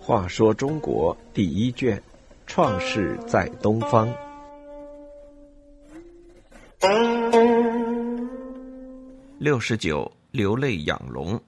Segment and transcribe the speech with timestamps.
[0.00, 2.02] 话说中国第一卷，
[2.46, 4.12] 创世在东方。
[9.38, 11.40] 六十九，流泪养龙。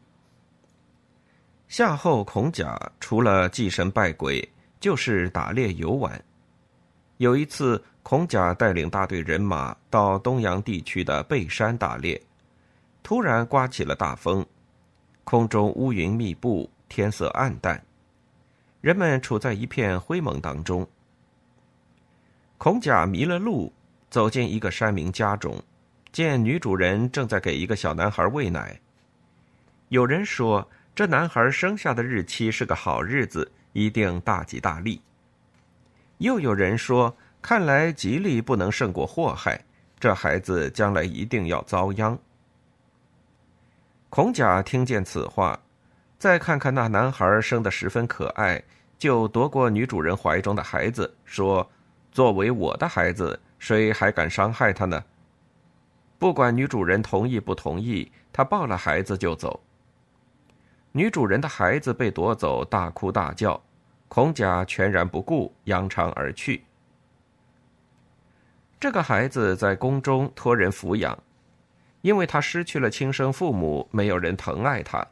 [1.66, 4.48] 夏后孔甲除了祭神拜鬼，
[4.78, 6.22] 就是打猎游玩。
[7.16, 12.20] 有一次，孔甲带领大队人马到东阳地区的背山打猎，
[13.02, 14.46] 突然刮起了大风，
[15.24, 17.82] 空中乌云密布，天色暗淡。
[18.80, 20.86] 人们处在一片灰蒙当中。
[22.58, 23.72] 孔甲迷了路，
[24.08, 25.60] 走进一个山民家中，
[26.12, 28.80] 见女主人正在给一个小男孩喂奶。
[29.88, 35.00] 有人说，这男孩生下的日期是个好日子，一定大吉大利。
[36.18, 39.64] 又有人说，看来吉利不能胜过祸害，
[39.98, 42.16] 这孩子将来一定要遭殃。
[44.14, 45.58] 孔甲听见此话。
[46.18, 48.62] 再看看那男孩生得十分可爱，
[48.98, 51.66] 就夺过女主人怀中的孩子，说
[52.12, 55.02] ：“作为我的孩子，谁还敢伤害他呢？”
[56.20, 59.58] 不管女主人同意不同意，他抱了孩子就走。
[60.92, 63.58] 女主人的孩子被夺走，大哭大叫，
[64.08, 66.62] 孔甲全然不顾，扬长而去。
[68.78, 71.18] 这个孩子在宫中托人抚养，
[72.02, 75.04] 因为他失去了亲生父母，没有人疼爱他。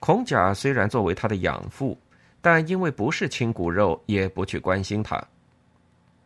[0.00, 1.98] 孔甲虽然作为他的养父，
[2.40, 5.22] 但因为不是亲骨肉，也不去关心他。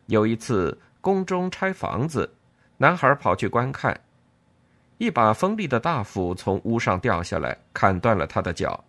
[0.07, 2.29] 有一次，宫中拆房子，
[2.77, 3.97] 男孩跑去观看，
[4.97, 8.83] 一把锋利的大斧从屋上掉下来，砍断了他的脚，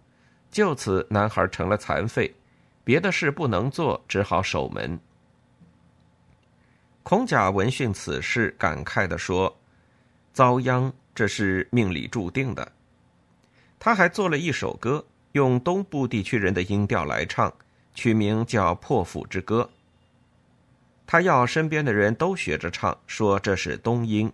[0.50, 2.34] 就此男孩成了残废，
[2.82, 4.98] 别的事不能做，只好守门。
[7.02, 9.54] 孔甲闻讯此事，感慨地说
[10.32, 12.72] ：“遭殃，这是命里注定的。”
[13.78, 17.52] 他还做了一首歌，用东部地区人的音调来唱，
[17.94, 19.70] 取名叫《破釜之歌》。
[21.06, 24.32] 他要身边的人都学着唱，说这是东音。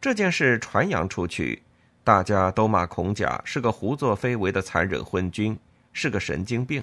[0.00, 1.62] 这件事传扬出去，
[2.02, 5.56] 大家都骂孔甲是个胡作非为的残忍昏君，
[5.92, 6.82] 是个神经病。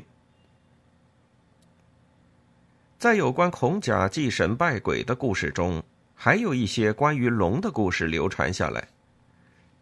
[2.99, 5.83] 在有关孔甲祭神拜鬼的故事中，
[6.19, 8.85] 还有一些关于龙的故事流传下来。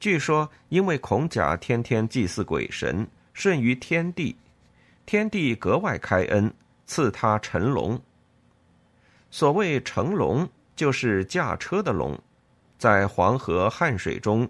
[0.01, 4.35] 据说，因为孔甲天天祭祀鬼神，顺于天地，
[5.05, 6.53] 天地格外开恩，
[6.85, 7.99] 赐他乘龙。
[9.31, 12.19] 所谓乘龙，就是驾车的龙，
[12.77, 14.47] 在黄河、汉水中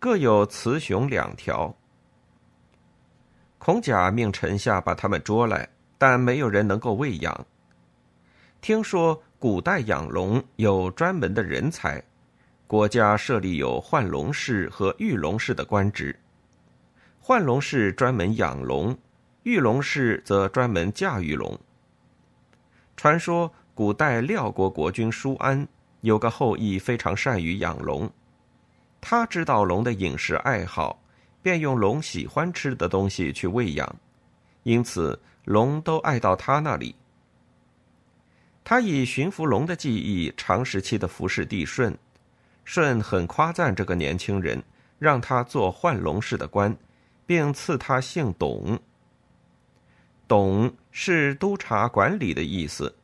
[0.00, 1.72] 各有雌雄两条。
[3.58, 7.46] 孔甲命臣下把他们捉来，但没有人能够喂养。
[8.60, 12.02] 听说古代养龙有专门的人才。
[12.66, 16.18] 国家设立有幻龙氏和御龙氏的官职，
[17.20, 18.98] 幻龙氏专门养龙，
[19.44, 21.56] 御龙氏则专门驾驭龙。
[22.96, 25.66] 传说古代廖国国君舒安
[26.00, 28.10] 有个后裔非常善于养龙，
[29.00, 31.00] 他知道龙的饮食爱好，
[31.40, 33.96] 便用龙喜欢吃的东西去喂养，
[34.64, 36.92] 因此龙都爱到他那里。
[38.68, 41.96] 他以驯服龙的技艺，长时期的服侍帝舜。
[42.66, 44.62] 舜很夸赞这个年轻人，
[44.98, 46.76] 让他做幻龙氏的官，
[47.24, 48.78] 并赐他姓董。
[50.28, 52.94] 董是督察管理的意思，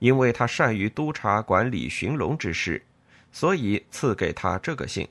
[0.00, 2.84] 因为他善于督察管理寻龙之事，
[3.32, 5.08] 所以赐给他这个姓。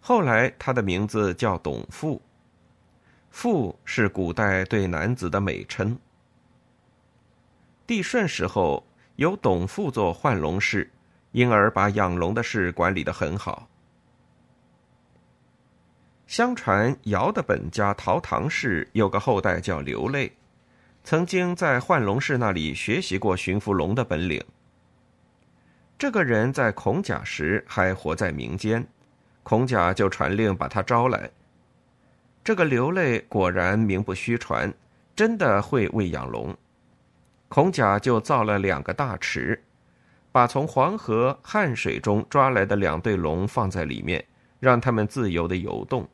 [0.00, 2.20] 后来他的名字叫董父，
[3.30, 5.98] 父是古代对男子的美称。
[7.86, 8.86] 帝舜时候
[9.16, 10.90] 由董父做幻龙氏。
[11.32, 13.68] 因而把养龙的事管理得很好。
[16.26, 20.32] 相传尧的本家陶唐氏有个后代叫刘泪，
[21.04, 24.42] 曾经在幻龙氏那里学习过驯服龙的本领。
[25.98, 28.86] 这个人在孔甲时还活在民间，
[29.42, 31.30] 孔甲就传令把他招来。
[32.42, 34.72] 这个刘泪果然名不虚传，
[35.14, 36.56] 真的会喂养龙。
[37.48, 39.62] 孔甲就造了两个大池。
[40.32, 44.22] 把从黄河、汉水中抓来的两对龙放在里面，
[44.60, 46.06] 让它们自由的游动。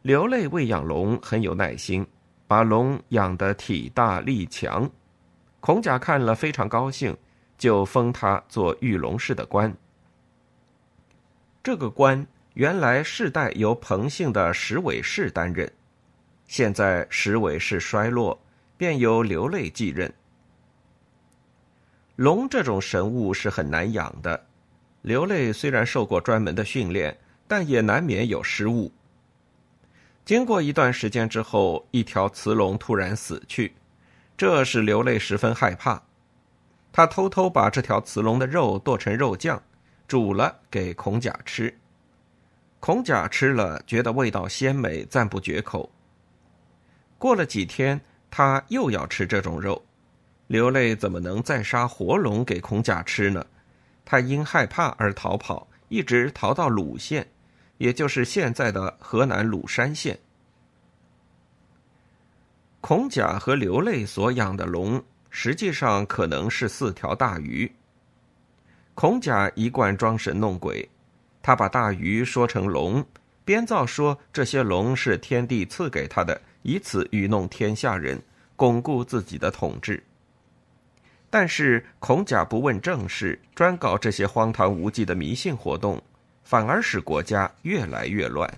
[0.00, 2.06] 流泪喂养龙很有耐心，
[2.46, 4.88] 把龙养得体大力强。
[5.60, 7.14] 孔甲看了非常高兴，
[7.58, 9.76] 就封他做御龙氏的官。
[11.62, 15.70] 这个官原来世代由彭姓的石伟氏担任，
[16.46, 18.40] 现在石伟氏衰落，
[18.80, 20.10] 便由流泪继任。
[22.16, 24.46] 龙这种神物是很难养的，
[25.02, 27.14] 流泪虽然受过专门的训练，
[27.46, 28.90] 但也难免有失误。
[30.24, 33.74] 经过一段时间之后，一条雌龙突然死去，
[34.34, 36.02] 这使流泪十分害怕。
[36.90, 39.62] 他偷偷把这条雌龙的肉剁成肉酱，
[40.08, 41.76] 煮了给孔甲吃。
[42.78, 45.92] 孔甲吃了，觉得味道鲜美，赞不绝口。
[47.18, 48.00] 过了几天，
[48.30, 49.84] 他又要吃这种肉，
[50.46, 53.44] 刘泪怎么能再杀活龙给孔甲吃呢？
[54.04, 57.26] 他因害怕而逃跑，一直逃到鲁县，
[57.78, 60.18] 也就是现在的河南鲁山县。
[62.80, 65.02] 孔甲和刘泪所养的龙。
[65.32, 67.70] 实际上可能是四条大鱼。
[68.96, 70.90] 孔甲一贯装神弄鬼，
[71.40, 73.06] 他把大鱼说成龙，
[73.50, 78.22] 编造说这些龙是天帝赐给他的，以此愚弄天下人，
[78.54, 80.00] 巩固自己的统治。
[81.28, 86.00] 但是孔甲不问政事，专搞这些荒唐无稽的迷信活动，
[86.44, 88.48] 反而使国家越来越乱。